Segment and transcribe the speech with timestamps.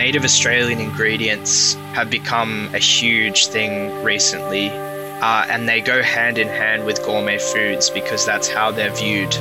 [0.00, 6.48] native Australian ingredients have become a huge thing recently, uh, and they go hand in
[6.48, 9.34] hand with gourmet foods because that's how they're viewed,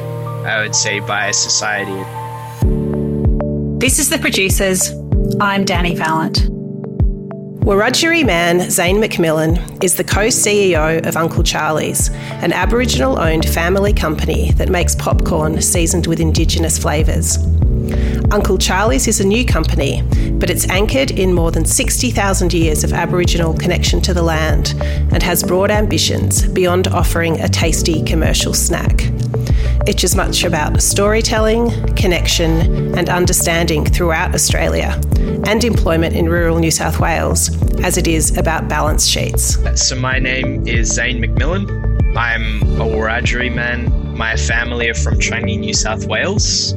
[0.46, 2.04] I would say, by society.
[3.80, 4.92] This is The Producers.
[5.40, 6.40] I'm Danny Valent.
[7.64, 12.10] Wiradjuri man Zane McMillan is the co CEO of Uncle Charlie's,
[12.44, 17.38] an Aboriginal owned family company that makes popcorn seasoned with Indigenous flavours.
[18.32, 20.04] Uncle Charlie's is a new company,
[20.34, 24.76] but it's anchored in more than 60,000 years of Aboriginal connection to the land
[25.12, 29.10] and has broad ambitions beyond offering a tasty commercial snack.
[29.88, 35.00] It's as much about storytelling, connection, and understanding throughout Australia
[35.46, 37.50] and employment in rural New South Wales
[37.84, 39.58] as it is about balance sheets.
[39.82, 41.90] So, my name is Zane McMillan.
[42.16, 44.18] I'm a Wiradjuri man.
[44.18, 46.74] My family are from Trangie, New South Wales.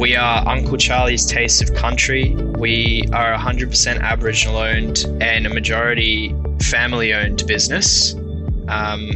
[0.00, 2.34] We are Uncle Charlie's Taste of Country.
[2.34, 8.14] We are 100% Aboriginal owned and a majority family owned business.
[8.68, 9.10] Um,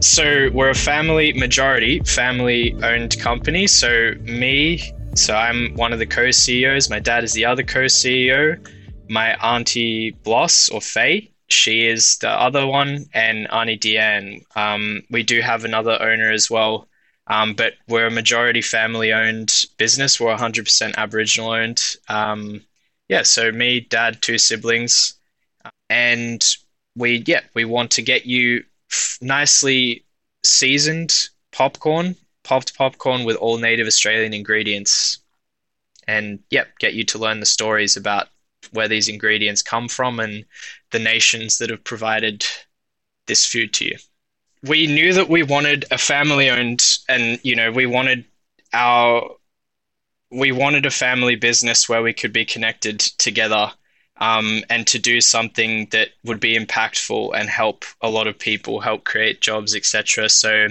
[0.00, 3.66] so we're a family majority family owned company.
[3.66, 4.80] So me,
[5.14, 6.88] so I'm one of the co-CEOs.
[6.88, 8.66] My dad is the other co-CEO.
[9.10, 14.46] My auntie Bloss or Faye, she is the other one, and Auntie Deanne.
[14.56, 16.88] Um, we do have another owner as well,
[17.30, 20.18] um, but we're a majority family owned business.
[20.18, 21.80] We're 100% Aboriginal owned.
[22.08, 22.62] Um,
[23.08, 25.14] yeah, so me, dad, two siblings,
[25.88, 26.44] and
[26.96, 28.64] we yeah we want to get you
[29.20, 30.04] nicely
[30.44, 35.18] seasoned popcorn, popped popcorn with all native Australian ingredients.
[36.08, 38.28] And yep, get you to learn the stories about
[38.72, 40.44] where these ingredients come from and
[40.90, 42.44] the nations that have provided
[43.26, 43.98] this food to you.
[44.62, 48.24] We knew that we wanted a family owned and you know, we wanted
[48.72, 49.36] our
[50.30, 53.72] we wanted a family business where we could be connected together
[54.20, 58.80] um, and to do something that would be impactful and help a lot of people,
[58.80, 60.28] help create jobs, etc.
[60.28, 60.68] So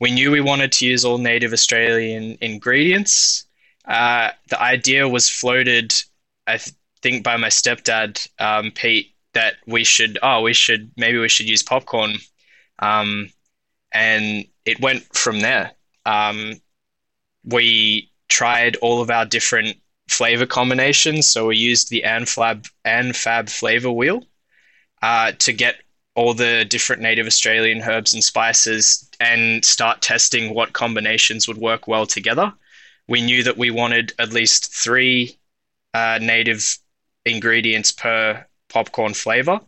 [0.00, 3.46] we knew we wanted to use all native Australian ingredients.
[3.86, 5.94] Uh, the idea was floated,
[6.46, 11.18] I th- think, by my stepdad, um, Pete, that we should, oh, we should, maybe
[11.18, 12.18] we should use popcorn.
[12.78, 13.30] Um,
[13.92, 15.72] and it went from there.
[16.04, 16.60] Um,
[17.44, 21.26] we tried all of our different flavor combinations.
[21.26, 24.24] So we used the Anfab Anfab flavor wheel
[25.02, 25.76] uh, to get
[26.14, 31.88] all the different native Australian herbs and spices and start testing what combinations would work
[31.88, 32.52] well together.
[33.08, 35.36] We knew that we wanted at least three
[35.92, 36.78] uh, native
[37.26, 39.60] ingredients per popcorn flavor.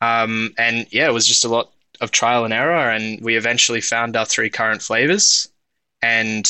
[0.00, 1.71] Um, and yeah, it was just a lot
[2.02, 5.48] of trial and error, and we eventually found our three current flavors.
[6.02, 6.46] And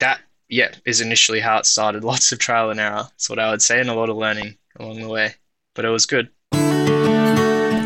[0.00, 2.02] that yeah, is initially how it started.
[2.12, 3.04] Lots of trial and error.
[3.04, 5.34] That's what I would say, and a lot of learning along the way.
[5.74, 6.30] But it was good.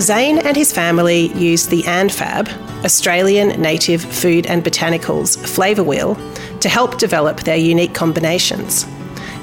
[0.00, 2.48] Zane and his family used the ANFAB,
[2.84, 6.14] Australian Native Food and Botanicals flavour wheel,
[6.60, 8.86] to help develop their unique combinations.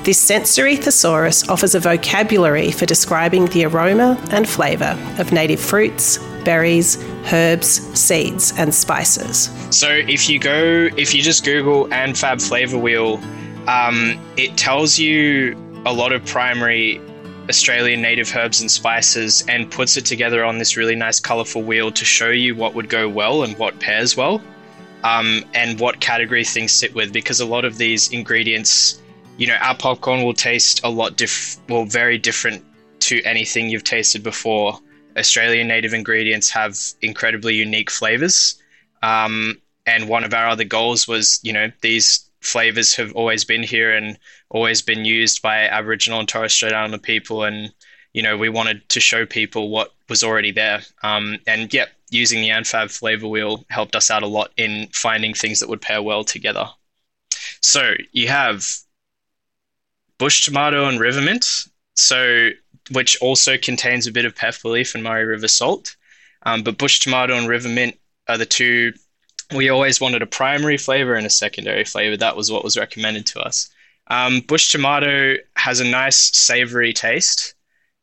[0.03, 6.19] This sensory thesaurus offers a vocabulary for describing the aroma and flavour of native fruits,
[6.45, 9.49] berries, herbs, seeds, and spices.
[9.71, 13.19] So if you go, if you just Google Anfab flavor wheel,
[13.67, 17.01] um, it tells you a lot of primary
[17.49, 21.91] Australian native herbs and spices and puts it together on this really nice colorful wheel
[21.91, 24.41] to show you what would go well and what pairs well.
[25.03, 28.99] Um, and what category things sit with because a lot of these ingredients,
[29.37, 32.63] you know, our popcorn will taste a lot diff, well, very different
[33.01, 34.79] to anything you've tasted before.
[35.17, 38.61] Australian native ingredients have incredibly unique flavors.
[39.01, 43.63] Um, and one of our other goals was, you know, these flavors have always been
[43.63, 44.17] here and
[44.49, 47.43] always been used by Aboriginal and Torres Strait Islander people.
[47.43, 47.73] And,
[48.13, 50.81] you know, we wanted to show people what was already there.
[51.03, 55.33] Um, and yeah, using the Anfab flavor wheel helped us out a lot in finding
[55.33, 56.67] things that would pair well together.
[57.61, 58.65] So you have
[60.17, 61.65] bush tomato and river mint.
[61.95, 62.49] So
[62.91, 65.95] which also contains a bit of pepper leaf and Murray River salt.
[66.43, 68.93] Um, but bush tomato and river mint are the two.
[69.55, 72.17] We always wanted a primary flavor and a secondary flavor.
[72.17, 73.69] That was what was recommended to us.
[74.07, 77.55] Um, bush tomato has a nice savory taste,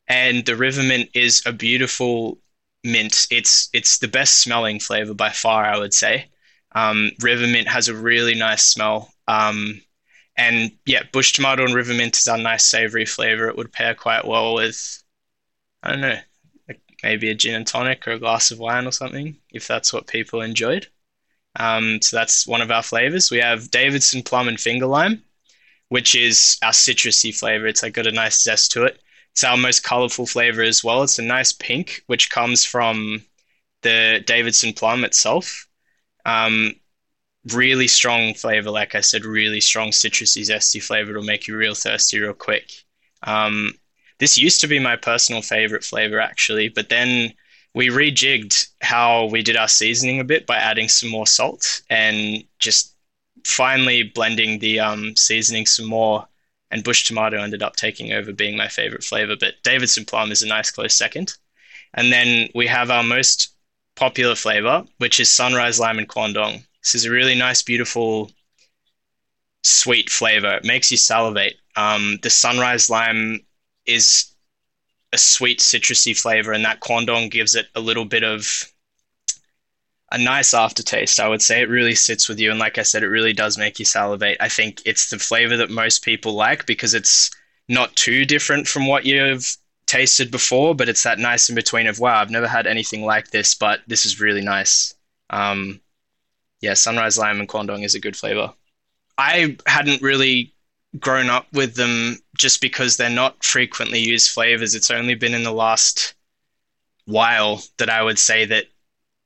[0.07, 2.39] and the river mint is a beautiful
[2.83, 3.27] mint.
[3.31, 6.29] It's it's the best smelling flavor by far, I would say.
[6.73, 9.13] Um, river mint has a really nice smell.
[9.27, 9.81] Um,
[10.35, 13.47] and yeah, bush tomato and river mint is a nice savory flavor.
[13.47, 15.03] It would pair quite well with,
[15.83, 16.19] I don't know,
[17.03, 20.07] maybe a gin and tonic or a glass of wine or something, if that's what
[20.07, 20.87] people enjoyed.
[21.57, 23.29] Um, so that's one of our flavors.
[23.29, 25.23] We have Davidson plum and finger lime,
[25.89, 27.67] which is our citrusy flavor.
[27.67, 28.99] It's like got a nice zest to it.
[29.31, 31.03] It's our most colorful flavor as well.
[31.03, 33.23] It's a nice pink, which comes from
[33.81, 35.67] the Davidson plum itself.
[36.25, 36.73] Um,
[37.51, 41.11] really strong flavor, like I said, really strong citrusy, zesty flavor.
[41.11, 42.71] It'll make you real thirsty real quick.
[43.23, 43.73] Um,
[44.19, 47.33] this used to be my personal favorite flavor, actually, but then
[47.73, 52.43] we rejigged how we did our seasoning a bit by adding some more salt and
[52.59, 52.95] just
[53.45, 56.27] finally blending the um, seasoning some more.
[56.71, 60.41] And bush tomato ended up taking over being my favorite flavor, but Davidson plum is
[60.41, 61.35] a nice close second.
[61.93, 63.53] And then we have our most
[63.95, 66.63] popular flavor, which is sunrise lime and quandong.
[66.83, 68.31] This is a really nice, beautiful,
[69.63, 70.55] sweet flavor.
[70.55, 71.55] It makes you salivate.
[71.75, 73.45] Um, the sunrise lime
[73.85, 74.33] is
[75.13, 78.71] a sweet, citrusy flavor, and that quandong gives it a little bit of
[80.11, 81.19] a nice aftertaste.
[81.19, 83.57] I would say it really sits with you, and like I said, it really does
[83.57, 84.37] make you salivate.
[84.39, 87.31] I think it's the flavor that most people like because it's
[87.69, 91.99] not too different from what you've tasted before, but it's that nice in between of
[91.99, 94.93] wow, I've never had anything like this, but this is really nice.
[95.29, 95.79] Um,
[96.63, 98.53] yeah, sunrise lime and quandong is a good flavor.
[99.17, 100.53] I hadn't really
[100.97, 104.73] grown up with them just because they're not frequently used flavors.
[104.73, 106.13] It's only been in the last
[107.05, 108.67] while that I would say that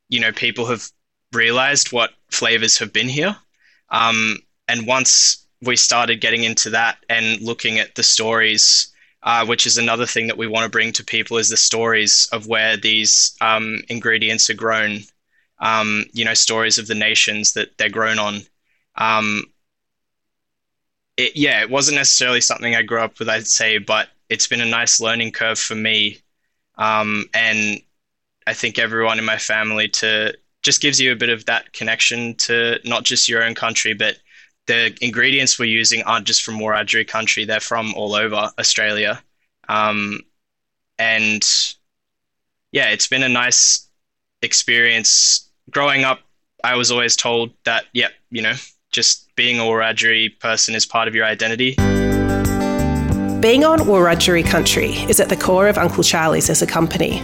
[0.09, 0.89] you know people have
[1.31, 3.35] realized what flavors have been here.
[3.89, 8.91] Um, and once we started getting into that and looking at the stories
[9.23, 12.29] uh, which is another thing that we want to bring to people is the stories
[12.31, 15.01] of where these um, ingredients are grown.
[15.59, 18.41] Um, you know, stories of the nations that they're grown on.
[18.95, 19.43] Um,
[21.17, 24.61] it, yeah, it wasn't necessarily something I grew up with, I'd say, but it's been
[24.61, 26.19] a nice learning curve for me.
[26.77, 27.81] Um, and
[28.45, 32.35] I think everyone in my family to just gives you a bit of that connection
[32.35, 34.17] to not just your own country, but
[34.67, 39.21] the ingredients we're using aren't just from Wiradjuri country; they're from all over Australia.
[39.69, 40.21] Um,
[40.99, 41.43] and
[42.71, 43.87] yeah, it's been a nice
[44.41, 45.46] experience.
[45.69, 46.21] Growing up,
[46.63, 48.53] I was always told that, yeah, you know,
[48.89, 51.75] just being a Wiradjuri person is part of your identity.
[53.41, 57.21] Being on Wiradjuri country is at the core of Uncle Charlie's as a company.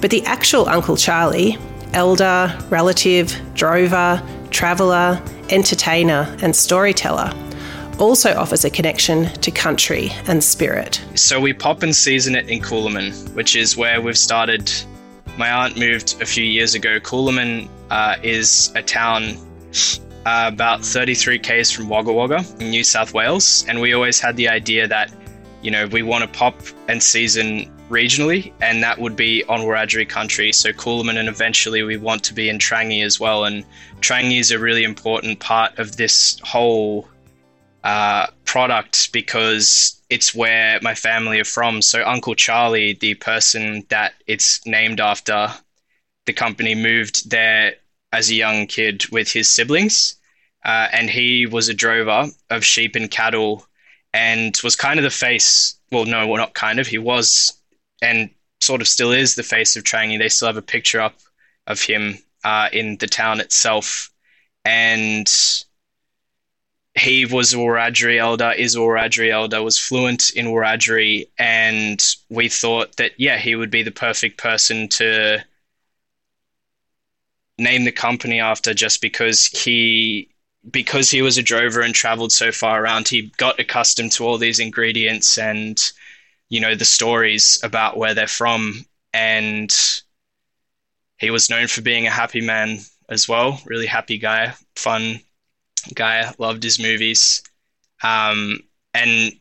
[0.00, 1.58] But the actual Uncle Charlie,
[1.92, 5.20] elder, relative, drover, traveller,
[5.50, 7.32] entertainer, and storyteller,
[7.98, 11.04] also offers a connection to country and spirit.
[11.16, 14.72] So we pop and season it in Coolamon, which is where we've started.
[15.36, 17.00] My aunt moved a few years ago.
[17.00, 19.36] Coolamon uh, is a town
[20.26, 24.36] uh, about 33 k's from Wagga Wagga in New South Wales, and we always had
[24.36, 25.12] the idea that
[25.62, 26.54] you know we want to pop
[26.88, 30.52] and season regionally, and that would be on Wiradjuri country.
[30.52, 33.44] So Coolamon, and eventually we want to be in Trangie as well.
[33.44, 33.64] And
[34.00, 37.08] Trangie is a really important part of this whole
[37.84, 41.80] uh, product because it's where my family are from.
[41.80, 45.48] So Uncle Charlie, the person that it's named after,
[46.26, 47.76] the company moved there
[48.12, 50.16] as a young kid with his siblings,
[50.66, 53.66] uh, and he was a drover of sheep and cattle,
[54.12, 55.76] and was kind of the face.
[55.90, 56.86] Well, no, well, not kind of.
[56.86, 57.58] He was
[58.02, 58.28] and
[58.60, 60.18] sort of still is the face of Trangie.
[60.18, 61.14] They still have a picture up
[61.66, 64.10] of him uh, in the town itself,
[64.66, 65.26] and
[66.94, 72.96] he was a Wiradjuri elder, is Wiradjuri elder, was fluent in Wiradjuri, and we thought
[72.96, 75.42] that yeah, he would be the perfect person to
[77.58, 80.28] name the company after, just because he
[80.70, 84.38] because he was a drover and traveled so far around, he got accustomed to all
[84.38, 85.80] these ingredients and
[86.50, 88.84] you know the stories about where they're from.
[89.14, 89.70] And
[91.18, 95.20] he was known for being a happy man as well really happy guy fun
[95.94, 97.42] guy loved his movies
[98.02, 98.60] um,
[98.94, 99.32] and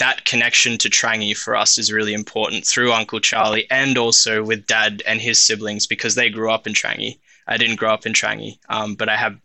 [0.00, 4.66] that connection to Trangie for us is really important through Uncle Charlie and also with
[4.66, 7.18] Dad and his siblings because they grew up in Trangie.
[7.46, 9.38] I didn't grow up in Trangie, um, but I have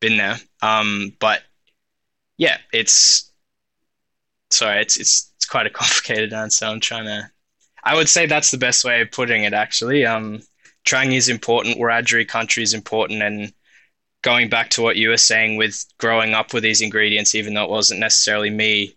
[0.00, 0.36] been there.
[0.62, 1.42] Um, but
[2.38, 3.30] yeah, it's
[4.50, 6.64] sorry, it's it's it's quite a complicated answer.
[6.64, 7.30] I'm trying to.
[7.84, 9.52] I would say that's the best way of putting it.
[9.52, 10.40] Actually, um,
[10.86, 11.78] Trang is important.
[11.78, 13.52] Wiradjuri country is important, and
[14.22, 17.64] going back to what you were saying with growing up with these ingredients, even though
[17.64, 18.96] it wasn't necessarily me,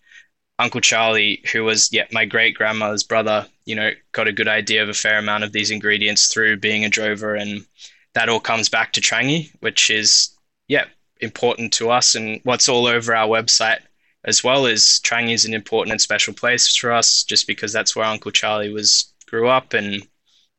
[0.59, 4.83] Uncle Charlie, who was yeah my great grandmother's brother, you know, got a good idea
[4.83, 7.65] of a fair amount of these ingredients through being a drover, and
[8.13, 10.29] that all comes back to Trangie, which is
[10.67, 10.85] yeah
[11.21, 13.79] important to us and what's all over our website
[14.23, 17.95] as well is Trangie is an important and special place for us, just because that's
[17.95, 20.05] where Uncle Charlie was grew up and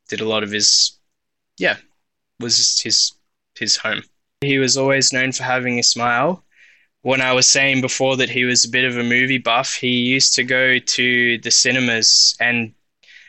[0.09, 0.99] did a lot of his,
[1.59, 1.77] yeah,
[2.41, 3.13] was his
[3.59, 4.03] his home.
[4.43, 6.45] He was always known for having a smile.
[7.03, 9.89] when I was saying before that he was a bit of a movie buff, he
[9.91, 12.75] used to go to the cinemas and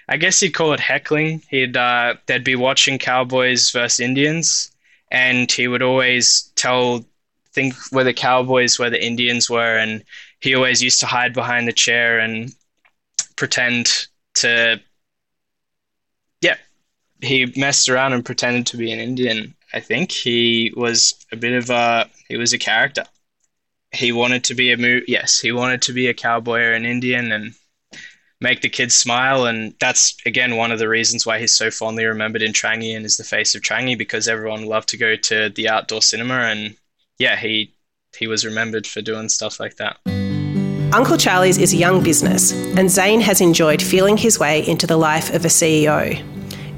[0.10, 1.42] I guess you'd call it heckling.
[1.50, 4.72] He'd uh, they'd be watching Cowboys versus Indians,
[5.12, 7.06] and he would always tell
[7.54, 10.04] think where the Cowboys, where the Indians were, and
[10.42, 12.54] he always used to hide behind the chair and
[13.36, 14.80] pretend to
[16.42, 16.58] yeah
[17.22, 21.54] he messed around and pretended to be an indian i think he was a bit
[21.54, 23.04] of a he was a character
[23.92, 26.86] he wanted to be a mo- yes he wanted to be a cowboy or an
[26.86, 27.54] indian and
[28.42, 32.04] make the kids smile and that's again one of the reasons why he's so fondly
[32.04, 35.50] remembered in Trangie and is the face of Trangie because everyone loved to go to
[35.56, 36.76] the outdoor cinema and
[37.20, 37.74] yeah he
[38.18, 39.98] he was remembered for doing stuff like that.
[40.94, 44.98] Uncle Charlie's is a young business, and Zane has enjoyed feeling his way into the
[44.98, 46.33] life of a CEO.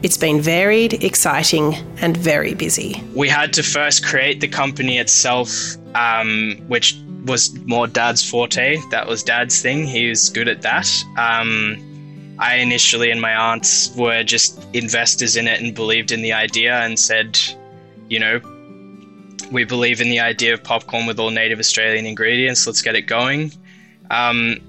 [0.06, 3.04] It's been varied, exciting, and very busy.
[3.16, 5.50] We had to first create the company itself,
[5.96, 6.96] um, which
[7.26, 8.80] was more Dad's forte.
[8.92, 9.88] That was Dad's thing.
[9.88, 10.88] He was good at that.
[11.18, 16.34] Um, I initially and my aunts were just investors in it and believed in the
[16.34, 17.40] idea and said,
[18.08, 18.40] you know,
[19.52, 22.68] we believe in the idea of popcorn with all native Australian ingredients.
[22.68, 23.54] Let's get it going.
[24.12, 24.60] Um,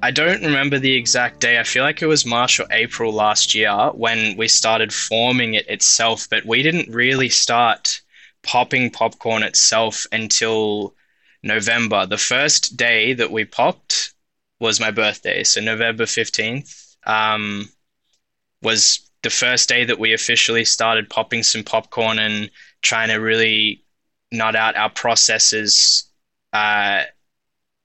[0.00, 1.58] I don't remember the exact day.
[1.58, 5.68] I feel like it was March or April last year when we started forming it
[5.68, 8.00] itself, but we didn't really start
[8.44, 10.94] popping popcorn itself until
[11.42, 12.06] November.
[12.06, 14.14] The first day that we popped
[14.60, 17.68] was my birthday, so November 15th um,
[18.62, 22.50] was the first day that we officially started popping some popcorn and
[22.82, 23.82] trying to really
[24.30, 26.04] nut out our processes
[26.52, 27.02] uh,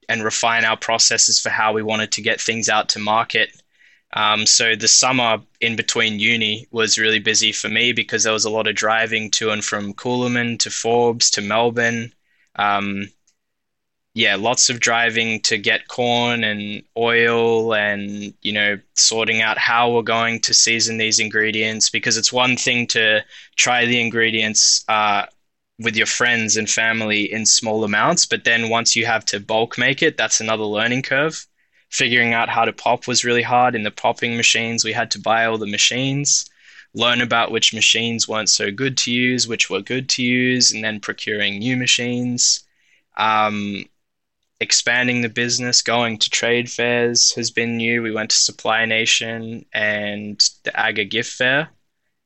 [0.08, 3.50] and refine our processes for how we wanted to get things out to market.
[4.14, 8.44] Um, so the summer in between uni was really busy for me because there was
[8.44, 12.12] a lot of driving to and from Coolamon to Forbes to Melbourne.
[12.54, 13.08] Um,
[14.14, 19.92] yeah, lots of driving to get corn and oil and, you know, sorting out how
[19.92, 23.24] we're going to season these ingredients because it's one thing to
[23.56, 25.26] try the ingredients uh,
[25.78, 28.26] with your friends and family in small amounts.
[28.26, 31.46] But then once you have to bulk make it, that's another learning curve.
[31.90, 33.74] Figuring out how to pop was really hard.
[33.74, 36.48] In the popping machines, we had to buy all the machines,
[36.92, 40.82] learn about which machines weren't so good to use, which were good to use, and
[40.82, 42.64] then procuring new machines.
[43.16, 43.84] Um,
[44.60, 48.02] expanding the business, going to trade fairs has been new.
[48.02, 51.68] We went to Supply Nation and the AGA Gift Fair.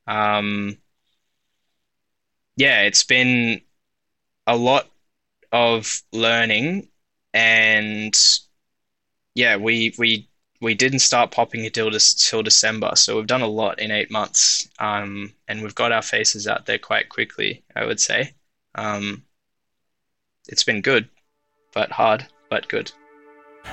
[0.06, 0.78] Um,
[2.58, 3.60] yeah, it's been
[4.48, 4.88] a lot
[5.52, 6.88] of learning,
[7.32, 8.12] and
[9.34, 10.28] yeah, we we
[10.60, 14.68] we didn't start popping until till December, so we've done a lot in eight months,
[14.80, 17.62] um, and we've got our faces out there quite quickly.
[17.76, 18.34] I would say,
[18.74, 19.22] um,
[20.48, 21.08] it's been good,
[21.72, 22.90] but hard, but good.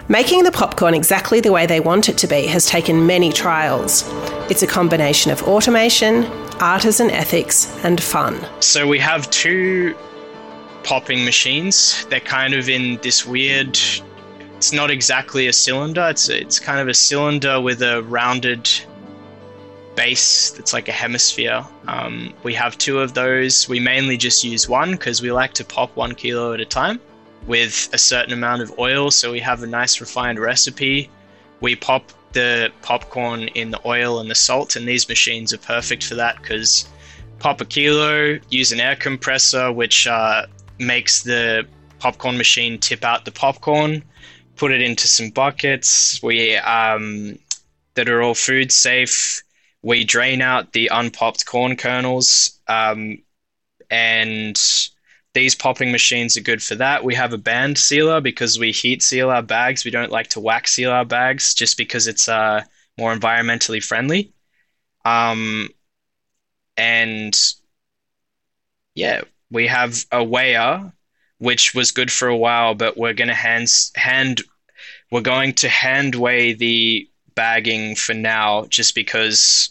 [0.07, 4.03] Making the popcorn exactly the way they want it to be has taken many trials.
[4.51, 6.25] It's a combination of automation,
[6.59, 8.39] artisan ethics, and fun.
[8.59, 9.95] So we have two
[10.83, 12.05] popping machines.
[12.11, 13.79] They're kind of in this weird.
[14.57, 16.07] It's not exactly a cylinder.
[16.09, 18.69] It's it's kind of a cylinder with a rounded
[19.95, 21.65] base that's like a hemisphere.
[21.87, 23.67] Um, we have two of those.
[23.67, 27.01] We mainly just use one because we like to pop one kilo at a time
[27.47, 29.11] with a certain amount of oil.
[29.11, 31.09] So we have a nice refined recipe.
[31.61, 36.03] We pop the popcorn in the oil and the salt, and these machines are perfect
[36.03, 36.87] for that because
[37.39, 40.45] pop a kilo, use an air compressor, which uh,
[40.79, 41.65] makes the
[41.99, 44.03] popcorn machine tip out the popcorn,
[44.55, 46.21] put it into some buckets.
[46.21, 47.39] We um,
[47.93, 49.41] that are all food safe.
[49.81, 53.19] We drain out the unpopped corn kernels, um,
[53.89, 54.59] and
[55.35, 57.03] these popping machines are good for that.
[57.03, 59.83] We have a band sealer because we heat seal our bags.
[59.83, 62.63] We don't like to wax seal our bags just because it's uh,
[62.97, 64.31] more environmentally friendly.
[65.03, 65.69] Um,
[66.77, 67.37] and
[68.95, 70.93] yeah, we have a weigher,
[71.39, 74.41] which was good for a while, but we're going to hand hand
[75.11, 79.69] we're going to hand weigh the bagging for now, just because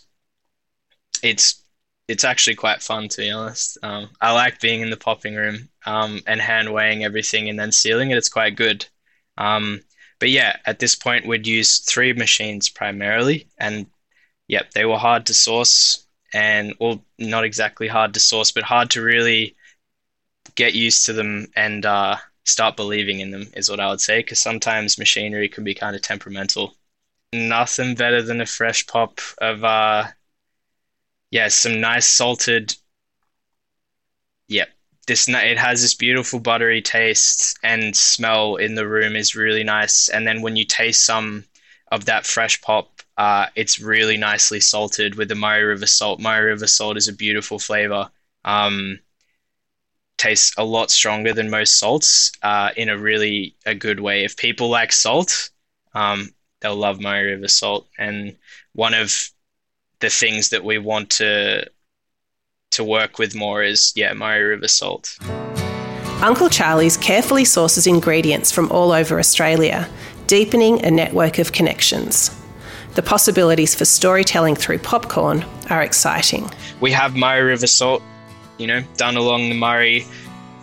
[1.22, 1.63] it's
[2.08, 3.78] it's actually quite fun to be honest.
[3.82, 7.72] Um, I like being in the popping room um, and hand weighing everything and then
[7.72, 8.18] sealing it.
[8.18, 8.86] It's quite good.
[9.38, 9.80] Um,
[10.18, 13.86] but yeah, at this point, we'd use three machines primarily, and
[14.48, 18.90] yep, they were hard to source and well, not exactly hard to source, but hard
[18.90, 19.56] to really
[20.56, 24.18] get used to them and uh, start believing in them is what I would say.
[24.18, 26.74] Because sometimes machinery can be kind of temperamental.
[27.32, 30.04] Nothing better than a fresh pop of uh,
[31.34, 32.76] yeah, some nice salted,
[34.46, 34.66] yeah,
[35.08, 40.08] this it has this beautiful buttery taste and smell in the room is really nice.
[40.08, 41.44] And then when you taste some
[41.90, 46.20] of that fresh pop, uh, it's really nicely salted with the Murray River salt.
[46.20, 48.08] Murray River salt is a beautiful flavor.
[48.44, 49.00] Um,
[50.16, 54.22] tastes a lot stronger than most salts uh, in a really a good way.
[54.22, 55.50] If people like salt,
[55.94, 57.88] um, they'll love Murray River salt.
[57.98, 58.36] And
[58.72, 59.33] one of
[60.04, 61.66] the things that we want to
[62.70, 65.18] to work with more is yeah Murray River salt.
[66.20, 69.88] Uncle Charlie's carefully sources ingredients from all over Australia,
[70.26, 72.30] deepening a network of connections.
[72.96, 76.50] The possibilities for storytelling through popcorn are exciting.
[76.80, 78.02] We have Murray River salt,
[78.58, 80.06] you know, done along the Murray.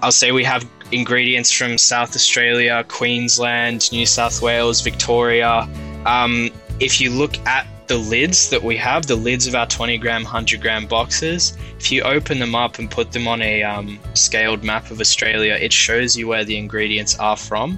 [0.03, 5.67] I'll say we have ingredients from South Australia, Queensland, New South Wales, Victoria.
[6.05, 9.97] Um, if you look at the lids that we have, the lids of our 20
[9.97, 13.99] gram, 100 gram boxes, if you open them up and put them on a um,
[14.13, 17.77] scaled map of Australia, it shows you where the ingredients are from.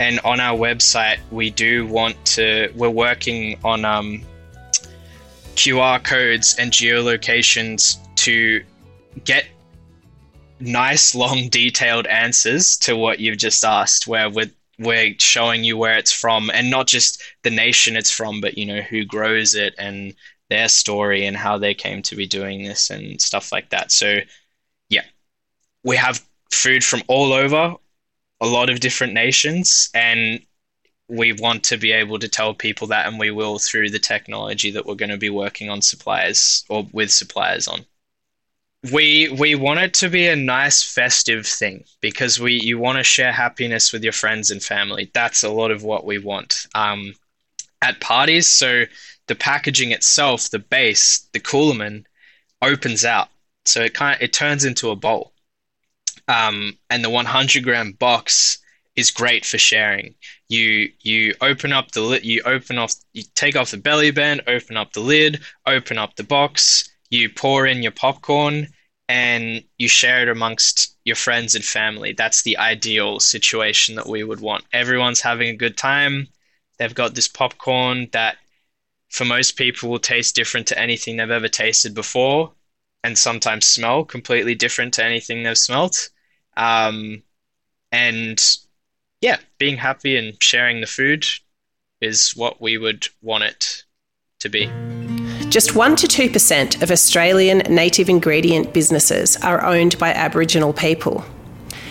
[0.00, 4.22] And on our website, we do want to, we're working on um,
[5.54, 8.64] QR codes and geolocations to
[9.24, 9.44] get
[10.60, 15.98] nice, long, detailed answers to what you've just asked, where we're we're showing you where
[15.98, 19.74] it's from and not just the nation it's from, but you know who grows it
[19.78, 20.14] and
[20.48, 23.90] their story and how they came to be doing this and stuff like that.
[23.90, 24.18] So,
[24.88, 25.04] yeah,
[25.82, 27.74] we have food from all over,
[28.40, 30.40] a lot of different nations, and
[31.08, 34.70] we want to be able to tell people that, and we will through the technology
[34.72, 37.84] that we're going to be working on suppliers or with suppliers on
[38.90, 43.04] we we want it to be a nice festive thing because we you want to
[43.04, 45.10] share happiness with your friends and family.
[45.14, 47.14] That's a lot of what we want um,
[47.80, 48.48] at parties.
[48.48, 48.84] So
[49.28, 52.04] the packaging itself, the base, the Coolamon,
[52.60, 53.28] opens out,
[53.64, 55.32] so it kind of, it turns into a bowl.
[56.28, 58.58] Um, and the 100 gram box
[58.96, 60.14] is great for sharing.
[60.48, 64.42] You you open up the lid, you open off, you take off the belly band,
[64.48, 68.66] open up the lid, open up the box you pour in your popcorn
[69.12, 72.14] and you share it amongst your friends and family.
[72.14, 74.64] That's the ideal situation that we would want.
[74.72, 76.28] Everyone's having a good time.
[76.78, 78.38] They've got this popcorn that,
[79.10, 82.52] for most people, will taste different to anything they've ever tasted before,
[83.04, 86.08] and sometimes smell completely different to anything they've smelt.
[86.56, 87.22] Um,
[87.90, 88.42] and
[89.20, 91.26] yeah, being happy and sharing the food
[92.00, 93.84] is what we would want it
[94.40, 95.21] to be.
[95.52, 101.22] Just 1 to 2% of Australian native ingredient businesses are owned by Aboriginal people.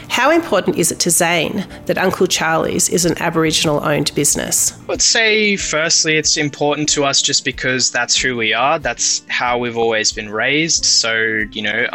[0.10, 4.74] How important is it to Zane that Uncle Charlie's is an Aboriginal owned business?
[4.82, 8.80] I would say, firstly, it's important to us just because that's who we are.
[8.80, 10.84] That's how we've always been raised.
[10.84, 11.14] So,
[11.52, 11.88] you know,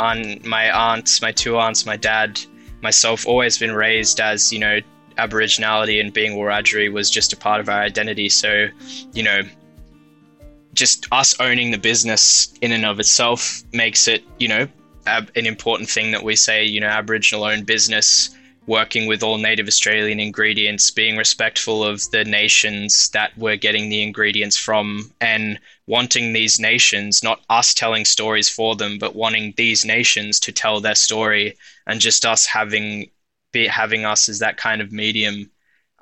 [0.44, 2.40] my aunts, my two aunts, my dad,
[2.81, 4.79] myself, always been raised as, you know,
[5.18, 8.29] Aboriginality and being Wiradjuri was just a part of our identity.
[8.29, 8.68] So,
[9.14, 9.42] you know,
[10.77, 14.69] just us owning the business in and of itself makes it, you know,
[15.07, 18.31] ab- an important thing that we say, you know, Aboriginal owned business,
[18.67, 24.03] working with all native Australian ingredients, being respectful of the nations that we're getting the
[24.03, 29.85] ingredients from, and wanting these nations, not us telling stories for them, but wanting these
[29.85, 33.11] nations to tell their story, and just us having
[33.53, 35.51] be having us as that kind of medium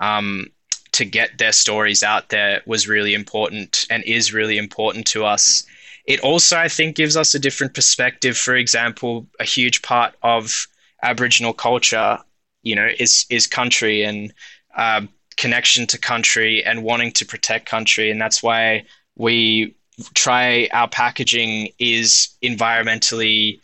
[0.01, 0.47] um,
[0.95, 5.65] to get their stories out there was really important and is really important to us.
[6.07, 8.37] It also, I think, gives us a different perspective.
[8.37, 10.67] For example, a huge part of
[11.03, 12.19] Aboriginal culture,
[12.63, 14.33] you know, is is country and
[14.77, 15.03] uh,
[15.37, 18.85] connection to country and wanting to protect country, and that's why
[19.17, 19.75] we
[20.15, 23.61] try our packaging is environmentally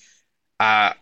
[0.61, 0.93] uh,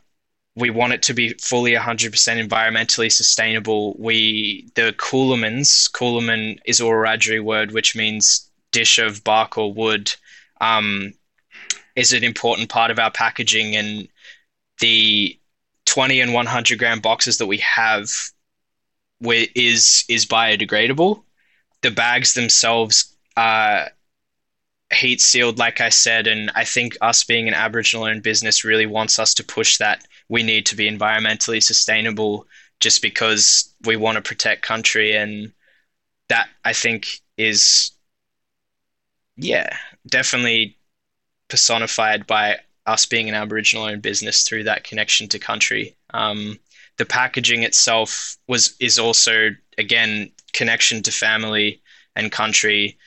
[0.58, 2.10] we want it to be fully 100%
[2.48, 3.94] environmentally sustainable.
[3.98, 10.12] We the Coolamons, Coolamon is a Wiradjuri word which means dish of bark or wood,
[10.60, 11.14] um,
[11.94, 14.08] is an important part of our packaging and
[14.80, 15.38] the
[15.86, 18.10] 20 and 100 gram boxes that we have
[19.22, 21.22] is is biodegradable.
[21.82, 23.90] The bags themselves are
[24.92, 28.86] heat sealed, like I said, and I think us being an Aboriginal owned business really
[28.86, 32.46] wants us to push that we need to be environmentally sustainable
[32.80, 35.52] just because we want to protect country and
[36.28, 37.92] that I think is
[39.36, 40.76] yeah, definitely
[41.48, 45.96] personified by us being an Aboriginal owned business through that connection to country.
[46.10, 46.58] Um,
[46.96, 51.80] the packaging itself was is also again connection to family
[52.16, 52.98] and country.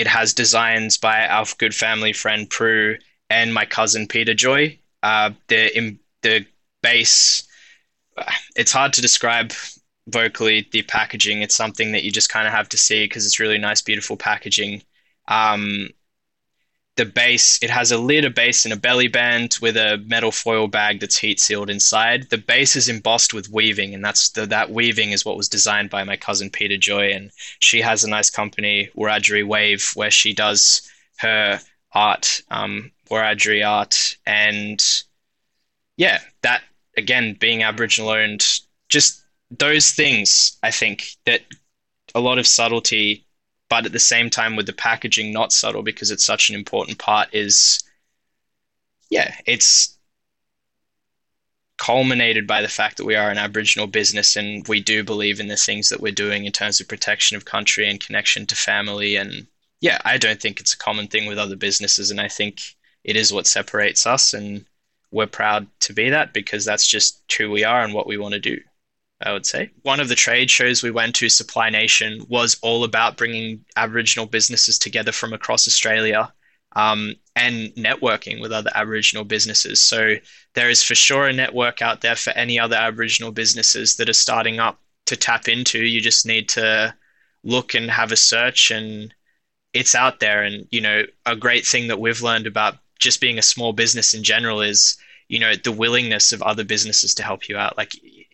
[0.00, 2.96] It has designs by our good family friend Prue
[3.28, 4.78] and my cousin Peter Joy.
[5.02, 6.46] Uh, the the
[6.82, 7.46] base
[8.56, 9.52] it's hard to describe
[10.08, 11.42] vocally the packaging.
[11.42, 14.16] It's something that you just kind of have to see because it's really nice, beautiful
[14.16, 14.82] packaging.
[15.28, 15.90] Um,
[17.00, 20.30] the base it has a lid, a base, and a belly band with a metal
[20.30, 22.28] foil bag that's heat sealed inside.
[22.28, 25.88] The base is embossed with weaving, and that's the, that weaving is what was designed
[25.88, 30.34] by my cousin Peter Joy, and she has a nice company, Wiradjuri Wave, where she
[30.34, 30.82] does
[31.20, 31.58] her
[31.94, 34.84] art, um, Wiradjuri art, and
[35.96, 36.60] yeah, that
[36.98, 38.44] again being Aboriginal owned,
[38.90, 41.40] just those things I think that
[42.14, 43.24] a lot of subtlety
[43.70, 46.98] but at the same time with the packaging not subtle because it's such an important
[46.98, 47.82] part is
[49.08, 49.96] yeah it's
[51.78, 55.48] culminated by the fact that we are an aboriginal business and we do believe in
[55.48, 59.16] the things that we're doing in terms of protection of country and connection to family.
[59.16, 59.46] And
[59.80, 62.60] yeah i don't think it's a common thing with other businesses and i think
[63.04, 64.64] it is what separates us and
[65.10, 68.34] we're proud to be that because that's just who we are and what we want
[68.34, 68.58] to do
[69.20, 69.70] I would say.
[69.82, 74.26] One of the trade shows we went to, Supply Nation, was all about bringing Aboriginal
[74.26, 76.32] businesses together from across Australia
[76.76, 79.80] um, and networking with other Aboriginal businesses.
[79.80, 80.14] So
[80.54, 84.14] there is for sure a network out there for any other Aboriginal businesses that are
[84.14, 85.84] starting up to tap into.
[85.84, 86.94] You just need to
[87.42, 89.12] look and have a search, and
[89.72, 90.42] it's out there.
[90.42, 94.14] And, you know, a great thing that we've learned about just being a small business
[94.14, 94.96] in general is,
[95.28, 97.76] you know, the willingness of other businesses to help you out.
[97.76, 97.92] Like,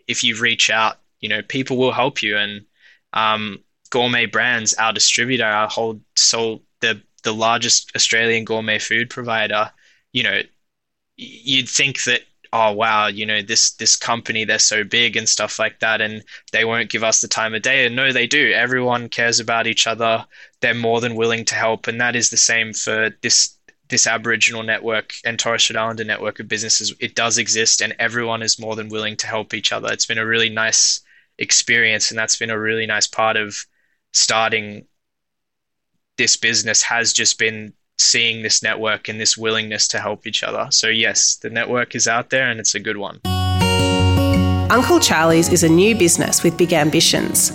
[0.09, 2.37] if you reach out, you know, people will help you.
[2.37, 2.65] And
[3.13, 9.71] um, Gourmet Brands, our distributor, our whole so the the largest Australian gourmet food provider,
[10.13, 10.43] you know,
[11.17, 15.59] you'd think that oh wow, you know this this company they're so big and stuff
[15.59, 17.87] like that, and they won't give us the time of day.
[17.87, 18.53] And no, they do.
[18.53, 20.27] Everyone cares about each other.
[20.61, 23.56] They're more than willing to help, and that is the same for this
[23.89, 28.43] this Aboriginal network and Torres Strait Islander network of businesses, it does exist and everyone
[28.43, 29.93] is more than willing to help each other.
[29.93, 31.01] It's been a really nice
[31.39, 33.57] experience and that's been a really nice part of
[34.13, 34.87] starting
[36.17, 40.67] this business has just been seeing this network and this willingness to help each other.
[40.71, 43.21] So yes, the network is out there and it's a good one.
[44.71, 47.53] Uncle Charlie's is a new business with big ambitions.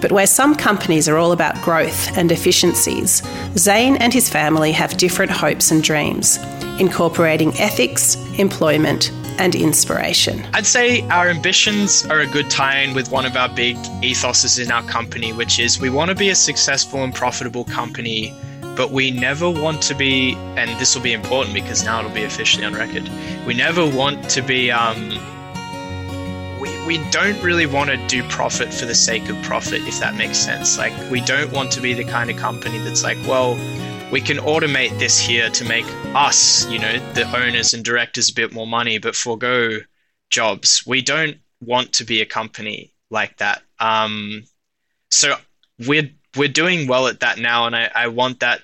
[0.00, 3.22] But where some companies are all about growth and efficiencies,
[3.56, 6.38] Zane and his family have different hopes and dreams,
[6.78, 10.44] incorporating ethics, employment, and inspiration.
[10.52, 14.62] I'd say our ambitions are a good tie in with one of our big ethoses
[14.62, 18.34] in our company, which is we want to be a successful and profitable company,
[18.76, 22.24] but we never want to be, and this will be important because now it'll be
[22.24, 23.08] officially on record,
[23.46, 24.70] we never want to be.
[24.70, 25.18] Um,
[26.90, 30.36] we don't really want to do profit for the sake of profit, if that makes
[30.36, 30.76] sense.
[30.76, 33.54] Like, we don't want to be the kind of company that's like, well,
[34.10, 38.34] we can automate this here to make us, you know, the owners and directors a
[38.34, 39.78] bit more money, but forego
[40.30, 40.82] jobs.
[40.84, 43.62] We don't want to be a company like that.
[43.78, 44.42] Um,
[45.12, 45.36] so
[45.86, 48.62] we're we're doing well at that now, and I, I want that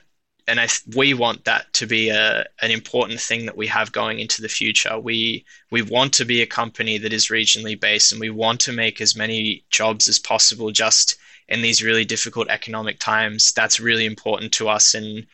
[0.49, 4.21] and I we want that to be a an important thing that we have going
[4.21, 4.99] into the future.
[4.99, 8.73] We we want to be a company that is regionally based, and we want to
[8.73, 10.71] make as many jobs as possible.
[10.71, 11.17] Just
[11.49, 14.95] in these really difficult economic times, that's really important to us.
[14.95, 15.27] And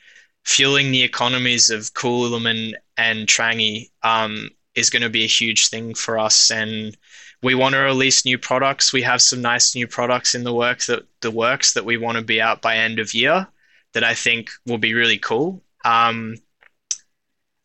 [0.45, 5.69] fueling the economies of Coolamon and and Trangie um, is going to be a huge
[5.69, 6.51] thing for us.
[6.51, 6.97] And
[7.43, 8.93] we want to release new products.
[8.93, 12.19] We have some nice new products in the work that the works that we want
[12.19, 13.49] to be out by end of year
[13.95, 15.63] that I think will be really cool.
[15.85, 16.37] Um,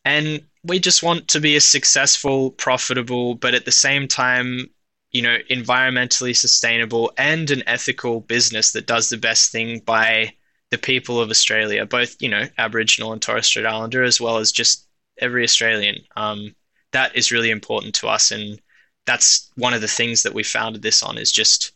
[0.04, 4.70] and we just want to be a successful, profitable, but at the same time,
[5.10, 10.34] you know, environmentally sustainable and an ethical business that does the best thing by
[10.70, 14.52] the people of Australia, both you know Aboriginal and Torres Strait Islander, as well as
[14.52, 14.86] just
[15.18, 15.96] every Australian.
[16.16, 16.54] Um,
[16.92, 18.60] that is really important to us, and
[19.06, 21.72] that's one of the things that we founded this on is just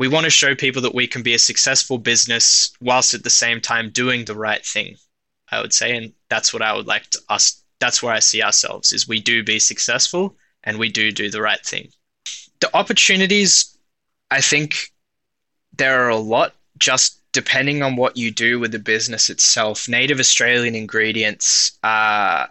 [0.00, 3.28] we want to show people that we can be a successful business whilst at the
[3.28, 4.96] same time doing the right thing
[5.52, 5.94] i would say.
[5.94, 9.20] And that's what i would like to us that's where i see ourselves is we
[9.20, 10.34] do be successful
[10.64, 11.88] and we do do the right thing.
[12.60, 13.76] The opportunities
[14.30, 14.90] i think
[15.76, 19.86] there are a lot just depending on what you do with the business itself.
[19.86, 22.46] Native australian ingredients uh,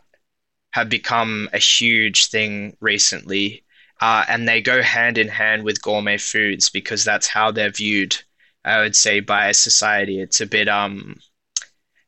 [0.69, 3.63] have become a huge thing recently
[4.01, 8.17] uh, and they go hand in hand with gourmet foods because that's how they're viewed.
[8.63, 11.19] I would say by society, it's a bit um,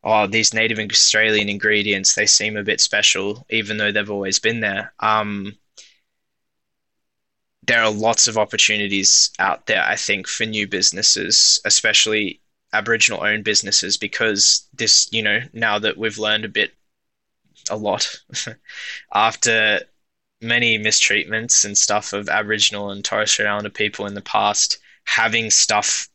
[0.04, 4.60] oh, these native Australian ingredients they seem a bit special, even though they've always been
[4.60, 4.94] there.
[5.00, 5.56] Um,
[7.64, 12.42] there are lots of opportunities out there, I think, for new businesses, especially
[12.74, 16.74] Aboriginal owned businesses, because this, you know, now that we've learned a bit,
[17.70, 18.20] a lot
[19.14, 19.82] after
[20.42, 25.50] many mistreatments and stuff of Aboriginal and Torres Strait Islander people in the past having
[25.50, 26.08] stuff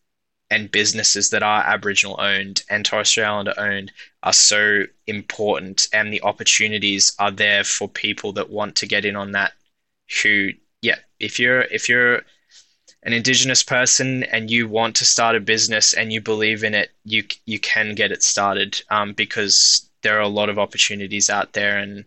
[0.51, 6.13] and businesses that are Aboriginal owned and Torres Strait Islander owned are so important, and
[6.13, 9.53] the opportunities are there for people that want to get in on that.
[10.23, 10.51] Who,
[10.83, 12.23] yeah, if you're if you're
[13.03, 16.91] an Indigenous person and you want to start a business and you believe in it,
[17.05, 21.53] you you can get it started um, because there are a lot of opportunities out
[21.53, 21.79] there.
[21.79, 22.05] And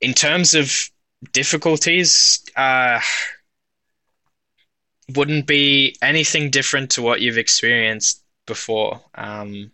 [0.00, 0.90] in terms of
[1.32, 3.00] difficulties, uh,
[5.14, 9.00] wouldn't be anything different to what you've experienced before.
[9.14, 9.70] Um,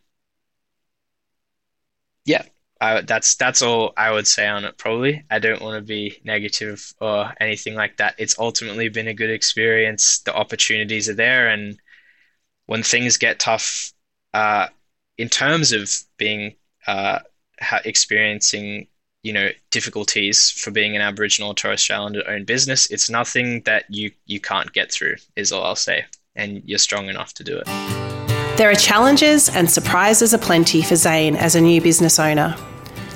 [2.25, 2.45] yeah,
[2.81, 4.77] I, that's that's all I would say on it.
[4.79, 8.15] Probably, I don't want to be negative or anything like that.
[8.19, 10.19] It's ultimately been a good experience.
[10.21, 11.79] The opportunities are there, and
[12.67, 13.93] when things get tough,
[14.35, 14.69] uh,
[15.19, 17.21] in terms of being uh,
[17.61, 18.89] ha- experiencing
[19.23, 23.63] you know difficulties for being an Aboriginal or Torres Strait Islander owned business, it's nothing
[23.63, 25.17] that you you can't get through.
[25.37, 26.05] Is all I'll say,
[26.35, 27.67] and you're strong enough to do it.
[28.57, 32.55] There are challenges and surprises aplenty for Zane as a new business owner.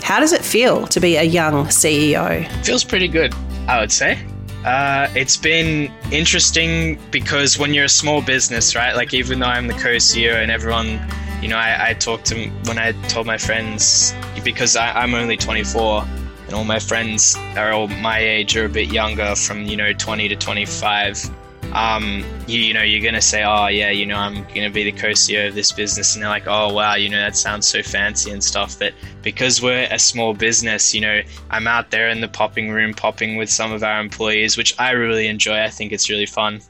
[0.03, 2.49] How does it feel to be a young CEO?
[2.65, 3.35] Feels pretty good,
[3.69, 4.19] I would say.
[4.65, 8.97] Uh, it's been interesting because when you're a small business, right?
[8.97, 10.99] Like even though I'm the co-CEO and everyone
[11.43, 15.37] you know, I, I talked to when I told my friends because I, I'm only
[15.37, 16.05] 24
[16.47, 19.93] and all my friends are all my age or a bit younger from you know
[19.93, 21.31] 20 to 25
[21.73, 24.93] um, you, you know you're gonna say oh yeah you know i'm gonna be the
[24.93, 28.31] co-ceo of this business and they're like oh wow you know that sounds so fancy
[28.31, 31.21] and stuff but because we're a small business you know
[31.51, 34.93] i'm out there in the popping room popping with some of our employees which i
[34.93, 35.59] really enjoy.
[35.61, 36.61] I think it's really fun.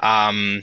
[0.00, 0.62] Um,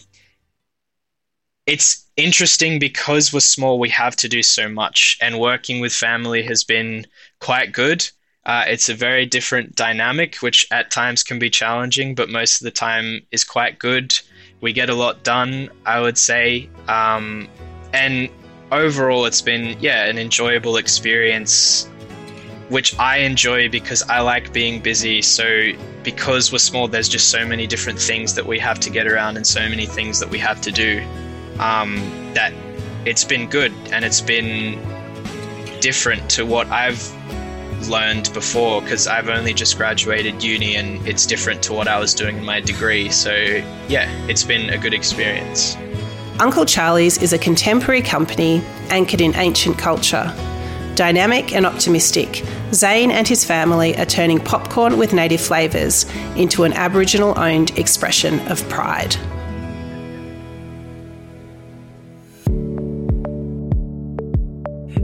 [1.65, 6.43] it's interesting because we're small, we have to do so much, and working with family
[6.43, 7.05] has been
[7.39, 8.08] quite good.
[8.45, 12.65] Uh, it's a very different dynamic, which at times can be challenging, but most of
[12.65, 14.17] the time is quite good.
[14.62, 16.69] We get a lot done, I would say.
[16.88, 17.47] Um,
[17.93, 18.29] and
[18.71, 21.88] overall, it's been, yeah, an enjoyable experience,
[22.69, 25.21] which I enjoy because I like being busy.
[25.21, 25.71] So,
[26.03, 29.38] because we're small, there's just so many different things that we have to get around
[29.38, 31.05] and so many things that we have to do
[31.60, 31.95] um,
[32.34, 32.54] that
[33.06, 34.80] it's been good and it's been
[35.80, 37.15] different to what I've
[37.88, 42.13] learned before because I've only just graduated uni and it's different to what I was
[42.13, 43.10] doing in my degree.
[43.10, 43.34] So,
[43.88, 45.78] yeah, it's been a good experience.
[46.39, 50.34] Uncle Charlie's is a contemporary company anchored in ancient culture.
[50.95, 52.43] Dynamic and optimistic,
[52.74, 58.39] Zane and his family are turning popcorn with native flavours into an Aboriginal owned expression
[58.48, 59.15] of pride.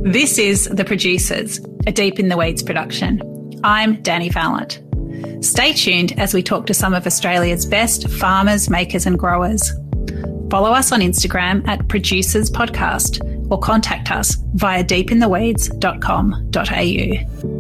[0.06, 3.20] This is The Producers, a Deep in the Weeds production.
[3.64, 4.84] I'm Danny Valent.
[5.44, 9.74] Stay tuned as we talk to some of Australia's best farmers, makers, and growers.
[10.52, 17.55] Follow us on Instagram at Producers Podcast or contact us via deepintheweeds.com.au.